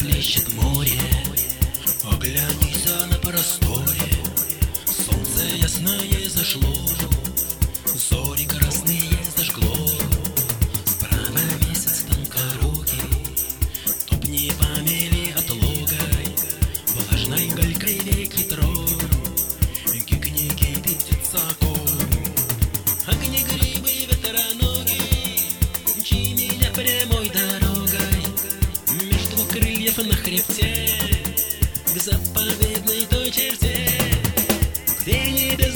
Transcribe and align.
плещет 0.00 0.52
море. 0.54 1.00
Оглянися 2.04 3.06
на 3.10 3.16
просторе 3.16 4.08
Солнце 4.86 5.56
ясное 5.56 6.28
зашло. 6.28 6.88
Зорика 7.94 8.59
на 29.98 30.14
хребте, 30.14 30.88
К 31.92 31.98
заповедной 31.98 33.06
той 33.10 33.30
черте, 33.30 33.88
Где 35.00 35.30
небеса 35.32 35.69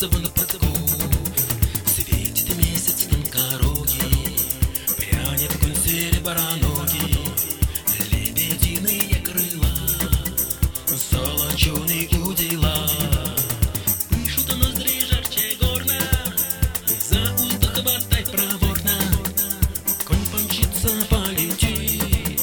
указываю 0.00 0.22
на 0.22 0.28
Светит 1.86 2.56
месяц 2.56 3.06
на 3.10 3.18
дороге 3.32 4.00
Прянет 4.96 5.52
к 5.52 5.62
бараноги 6.22 7.18
Лебединые 8.10 9.16
крыла 9.22 9.68
Золоченые 11.10 12.08
удила. 12.18 12.88
Пишут 14.08 14.46
до 14.46 14.56
ноздрей 14.56 15.04
жарче 15.04 15.56
горна 15.60 16.00
За 17.10 17.20
уста 17.34 17.68
хватай 17.68 18.24
проворно 18.24 18.96
Конь 20.06 20.26
помчится, 20.32 20.88
полетит 21.10 22.40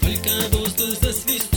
Только 0.00 0.56
воздух 0.56 0.98
засвистит. 1.00 1.49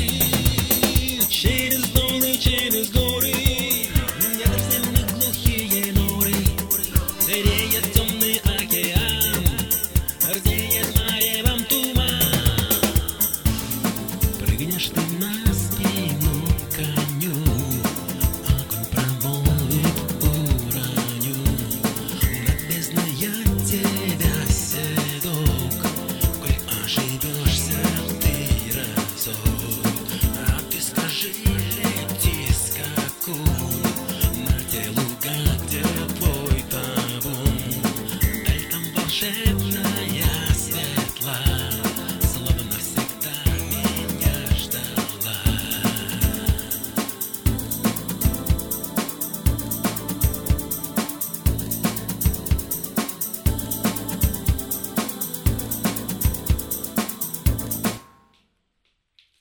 конечно, 14.64 15.02
на 15.19 15.42